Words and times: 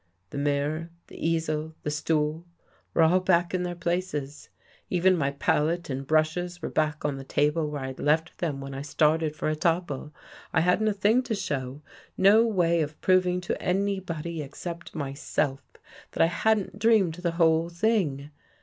The 0.31 0.39
mirror, 0.39 0.89
the 1.09 1.27
easel, 1.27 1.75
the 1.83 1.91
stool, 1.91 2.43
were 2.95 3.03
all 3.03 3.19
back 3.19 3.53
in 3.53 3.61
their 3.61 3.75
places— 3.75 4.49
even 4.89 5.15
my 5.15 5.29
palette 5.29 5.91
and 5.91 6.07
brushes 6.07 6.59
were 6.59 6.71
back 6.71 7.05
on 7.05 7.17
the 7.17 7.23
table 7.23 7.69
where 7.69 7.83
I'd 7.83 7.99
left 7.99 8.39
them 8.39 8.61
when 8.61 8.73
I 8.73 8.81
started 8.81 9.35
for 9.35 9.47
Etaples. 9.53 10.11
I 10.53 10.61
hadn't 10.61 10.87
a 10.87 10.93
thing 10.93 11.21
to 11.21 11.35
show— 11.35 11.83
no 12.27 12.43
way 12.43 12.81
of 12.81 12.99
proving 12.99 13.41
to 13.41 13.61
anybody 13.61 14.41
ex 14.41 14.61
cept 14.61 14.95
myself, 14.95 15.61
that 16.13 16.23
I 16.23 16.33
hadn't 16.33 16.79
dreamed 16.79 17.13
the 17.13 17.33
whole 17.33 17.69
thing. 17.69 18.31